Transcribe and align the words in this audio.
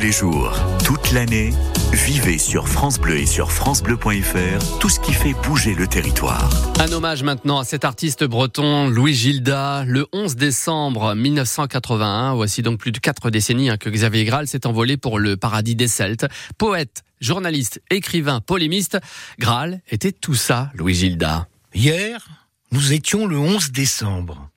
les 0.00 0.12
jours, 0.12 0.52
toute 0.84 1.12
l'année, 1.12 1.52
vivez 1.92 2.38
sur 2.38 2.68
France 2.68 2.98
Bleu 2.98 3.18
et 3.18 3.26
sur 3.26 3.52
francebleu.fr 3.52 4.78
tout 4.78 4.88
ce 4.88 4.98
qui 4.98 5.12
fait 5.12 5.34
bouger 5.34 5.74
le 5.74 5.86
territoire. 5.86 6.50
Un 6.80 6.90
hommage 6.92 7.22
maintenant 7.22 7.58
à 7.58 7.64
cet 7.64 7.84
artiste 7.84 8.24
breton, 8.24 8.88
Louis 8.88 9.12
Gilda. 9.12 9.84
Le 9.86 10.06
11 10.12 10.36
décembre 10.36 11.14
1981, 11.14 12.34
voici 12.34 12.62
donc 12.62 12.78
plus 12.78 12.92
de 12.92 12.98
quatre 12.98 13.30
décennies 13.30 13.68
hein, 13.68 13.76
que 13.76 13.90
Xavier 13.90 14.24
Graal 14.24 14.46
s'est 14.46 14.66
envolé 14.66 14.96
pour 14.96 15.18
le 15.18 15.36
paradis 15.36 15.76
des 15.76 15.88
Celtes. 15.88 16.26
Poète, 16.56 17.02
journaliste, 17.20 17.82
écrivain, 17.90 18.40
polémiste, 18.40 18.98
Graal 19.38 19.82
était 19.90 20.12
tout 20.12 20.34
ça, 20.34 20.70
Louis 20.74 20.94
Gilda. 20.94 21.46
Hier, 21.74 22.26
nous 22.72 22.92
étions 22.92 23.26
le 23.26 23.36
11 23.36 23.70
décembre. 23.72 24.48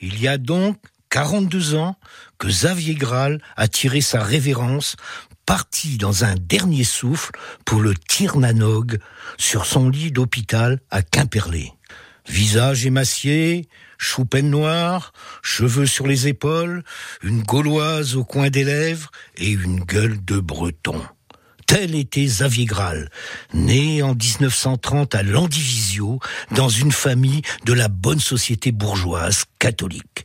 Il 0.00 0.20
y 0.20 0.26
a 0.26 0.38
donc 0.38 0.76
42 1.10 1.74
ans 1.74 1.96
que 2.38 2.48
Xavier 2.48 2.94
Graal 2.94 3.40
a 3.56 3.68
tiré 3.68 4.00
sa 4.00 4.22
révérence, 4.22 4.96
parti 5.46 5.96
dans 5.96 6.24
un 6.24 6.34
dernier 6.34 6.84
souffle 6.84 7.32
pour 7.64 7.80
le 7.80 7.94
Tirnanog 7.94 8.98
sur 9.38 9.64
son 9.64 9.88
lit 9.88 10.12
d'hôpital 10.12 10.80
à 10.90 11.02
Quimperlé. 11.02 11.72
Visage 12.28 12.84
émacié, 12.84 13.68
choupen 13.96 14.50
noire, 14.50 15.12
cheveux 15.42 15.86
sur 15.86 16.06
les 16.06 16.28
épaules, 16.28 16.82
une 17.22 17.42
gauloise 17.42 18.16
au 18.16 18.24
coin 18.24 18.50
des 18.50 18.64
lèvres 18.64 19.10
et 19.36 19.50
une 19.50 19.80
gueule 19.80 20.22
de 20.22 20.38
breton. 20.38 21.02
Tel 21.64 21.94
était 21.94 22.24
Xavier 22.24 22.64
Graal, 22.64 23.10
né 23.52 24.02
en 24.02 24.14
1930 24.14 25.14
à 25.14 25.22
Landivisio, 25.22 26.18
dans 26.50 26.68
une 26.68 26.92
famille 26.92 27.42
de 27.64 27.72
la 27.72 27.88
bonne 27.88 28.20
société 28.20 28.72
bourgeoise 28.72 29.44
catholique. 29.58 30.24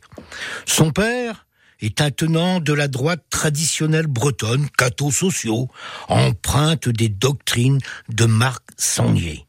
Son 0.66 0.90
père 0.90 1.46
est 1.80 2.00
un 2.00 2.10
tenant 2.10 2.60
de 2.60 2.72
la 2.72 2.88
droite 2.88 3.24
traditionnelle 3.30 4.06
bretonne, 4.06 4.68
catho-sociaux, 4.76 5.68
empreinte 6.08 6.88
des 6.88 7.08
doctrines 7.08 7.80
de 8.08 8.24
Marc 8.24 8.62
Sangnier. 8.76 9.46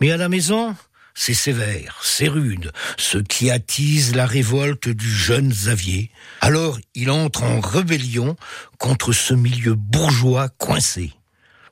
Mais 0.00 0.10
à 0.10 0.16
la 0.16 0.28
maison, 0.28 0.74
c'est 1.14 1.34
sévère, 1.34 1.98
c'est 2.02 2.28
rude, 2.28 2.72
ce 2.98 3.18
qui 3.18 3.50
attise 3.50 4.14
la 4.14 4.26
révolte 4.26 4.88
du 4.88 5.10
jeune 5.10 5.48
Xavier. 5.48 6.10
Alors 6.40 6.78
il 6.94 7.10
entre 7.10 7.42
en 7.42 7.60
rébellion 7.60 8.36
contre 8.78 9.12
ce 9.12 9.34
milieu 9.34 9.74
bourgeois 9.74 10.48
coincé. 10.50 11.12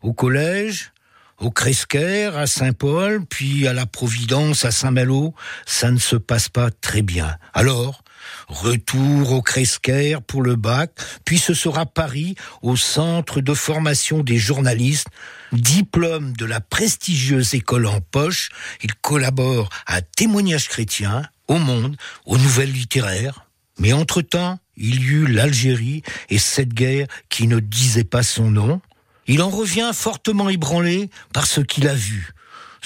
Au 0.00 0.12
collège, 0.12 0.92
au 1.38 1.50
Cresquer, 1.50 2.30
à 2.34 2.46
Saint-Paul, 2.46 3.24
puis 3.26 3.66
à 3.66 3.72
la 3.72 3.86
Providence, 3.86 4.64
à 4.64 4.70
Saint-Malo, 4.70 5.34
ça 5.66 5.90
ne 5.90 5.98
se 5.98 6.16
passe 6.16 6.48
pas 6.48 6.70
très 6.70 7.02
bien. 7.02 7.36
Alors, 7.52 8.03
retour 8.48 9.32
au 9.32 9.42
Cresquer 9.42 10.18
pour 10.26 10.42
le 10.42 10.56
bac, 10.56 10.92
puis 11.24 11.38
ce 11.38 11.54
sera 11.54 11.86
Paris, 11.86 12.34
au 12.62 12.76
centre 12.76 13.40
de 13.40 13.54
formation 13.54 14.22
des 14.22 14.38
journalistes. 14.38 15.08
Diplôme 15.52 16.36
de 16.36 16.44
la 16.46 16.60
prestigieuse 16.60 17.54
école 17.54 17.86
en 17.86 18.00
poche, 18.00 18.50
il 18.82 18.94
collabore 18.94 19.68
à 19.86 20.02
Témoignages 20.02 20.68
chrétiens, 20.68 21.22
au 21.48 21.58
Monde, 21.58 21.96
aux 22.26 22.38
Nouvelles 22.38 22.72
littéraires. 22.72 23.46
Mais 23.78 23.92
entre-temps, 23.92 24.58
il 24.76 25.00
y 25.00 25.06
eut 25.06 25.26
l'Algérie 25.26 26.02
et 26.30 26.38
cette 26.38 26.74
guerre 26.74 27.06
qui 27.28 27.46
ne 27.46 27.60
disait 27.60 28.04
pas 28.04 28.22
son 28.22 28.50
nom. 28.50 28.80
Il 29.26 29.42
en 29.42 29.50
revient 29.50 29.90
fortement 29.94 30.48
ébranlé 30.48 31.10
par 31.32 31.46
ce 31.46 31.60
qu'il 31.60 31.88
a 31.88 31.94
vu. 31.94 32.32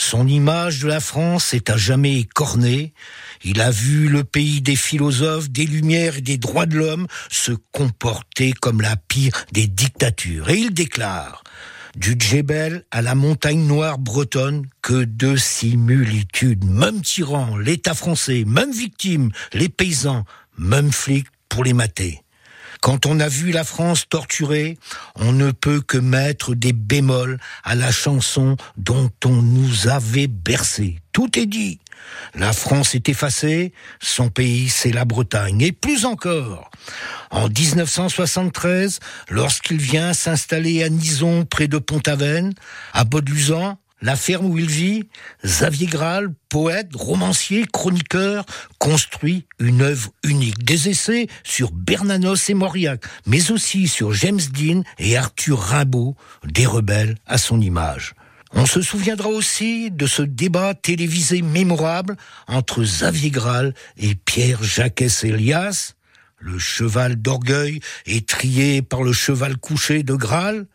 Son 0.01 0.29
image 0.29 0.79
de 0.79 0.87
la 0.87 1.01
France 1.01 1.53
est 1.55 1.71
à 1.71 1.77
jamais 1.77 2.21
écornée. 2.21 2.95
Il 3.43 3.61
a 3.61 3.73
vu 3.73 4.09
le 4.09 4.23
pays 4.23 4.63
des 4.63 4.77
philosophes, 4.77 5.51
des 5.51 5.67
lumières 5.67 6.19
et 6.19 6.21
des 6.21 6.39
droits 6.39 6.67
de 6.67 6.79
l'homme 6.79 7.09
se 7.29 7.51
comporter 7.73 8.53
comme 8.53 8.81
la 8.81 8.95
pire 8.97 9.45
des 9.53 9.67
dictatures. 9.67 10.51
Et 10.51 10.59
il 10.59 10.73
déclare 10.73 11.43
du 11.97 12.15
Djebel 12.17 12.85
à 12.93 13.03
la 13.03 13.17
montagne 13.17 13.67
noire 13.67 13.99
bretonne, 13.99 14.67
que 14.83 15.03
de 15.03 15.35
similitudes. 15.35 16.65
Même 16.65 17.03
tyran, 17.03 17.57
l'État 17.57 17.95
français, 17.95 18.45
même 18.47 18.71
victime, 18.71 19.33
les 19.53 19.69
paysans, 19.69 20.25
même 20.57 20.93
flics 20.93 21.27
pour 21.49 21.65
les 21.65 21.73
mater. 21.73 22.23
Quand 22.81 23.07
on 23.07 23.21
a 23.21 23.29
vu 23.29 23.51
la 23.51 23.65
France 23.65 24.09
torturée, 24.09 24.79
on 25.17 25.33
ne 25.33 25.51
peut 25.51 25.81
que 25.81 25.99
mettre 25.99 26.55
des 26.55 26.73
bémols 26.73 27.39
à 27.65 27.75
la 27.75 27.91
chanson 27.91 28.57
dont 28.77 29.11
on 29.25 29.43
nous 29.43 29.89
avait 29.89 30.29
bercé. 30.29 30.99
Tout 31.13 31.39
est 31.39 31.47
dit. 31.47 31.81
La 32.35 32.53
France 32.53 32.95
est 32.95 33.09
effacée, 33.09 33.73
son 34.01 34.29
pays 34.29 34.69
c'est 34.69 34.93
la 34.93 35.05
Bretagne. 35.05 35.61
Et 35.61 35.73
plus 35.73 36.05
encore, 36.05 36.71
en 37.31 37.49
1973, 37.49 39.01
lorsqu'il 39.29 39.79
vient 39.79 40.13
s'installer 40.13 40.83
à 40.85 40.89
Nison 40.89 41.45
près 41.45 41.69
de 41.69 41.79
Pont-Aven, 41.79 42.55
à 42.93 43.05
Baudluzan, 43.05 43.79
la 44.01 44.17
ferme 44.17 44.47
où 44.47 44.59
il 44.59 44.69
vit, 44.69 45.05
Xavier 45.45 45.87
Graal, 45.87 46.29
poète, 46.49 46.91
romancier, 46.95 47.67
chroniqueur, 47.73 48.45
construit 48.79 49.47
une 49.59 49.83
œuvre 49.83 50.11
unique. 50.23 50.65
Des 50.65 50.89
essais 50.89 51.27
sur 51.45 51.73
Bernanos 51.73 52.49
et 52.49 52.55
Mauriac, 52.55 53.05
mais 53.27 53.51
aussi 53.51 53.89
sur 53.89 54.13
James 54.13 54.41
Dean 54.53 54.83
et 54.99 55.17
Arthur 55.17 55.59
Rimbaud, 55.59 56.17
des 56.45 56.67
rebelles 56.67 57.17
à 57.27 57.39
son 57.39 57.61
image. 57.61 58.15
On 58.53 58.65
se 58.65 58.81
souviendra 58.81 59.29
aussi 59.29 59.91
de 59.91 60.07
ce 60.07 60.23
débat 60.23 60.73
télévisé 60.75 61.43
mémorable 61.43 62.17
entre 62.47 62.83
Xavier 62.83 63.31
Graal 63.31 63.75
et 63.99 64.15
Pierre 64.15 64.63
Jacques 64.63 65.05
Elias, 65.23 65.93
le 66.39 66.59
cheval 66.59 67.17
d'orgueil 67.17 67.81
étrié 68.07 68.81
par 68.81 69.03
le 69.03 69.13
cheval 69.13 69.59
couché 69.59 70.03
de 70.03 70.15
Graal, 70.15 70.67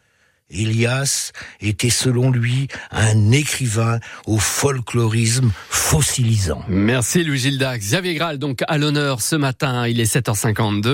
Elias 0.49 1.31
était 1.61 1.89
selon 1.89 2.31
lui 2.31 2.67
un 2.91 3.31
écrivain 3.31 3.99
au 4.25 4.37
folklorisme 4.37 5.51
fossilisant. 5.69 6.63
Merci 6.67 7.23
Louis 7.23 7.39
Gilda. 7.39 7.77
Xavier 7.77 8.13
Graal 8.15 8.37
donc 8.37 8.63
à 8.67 8.77
l'honneur 8.77 9.21
ce 9.21 9.35
matin, 9.35 9.87
il 9.87 9.99
est 9.99 10.15
7h52. 10.15 10.87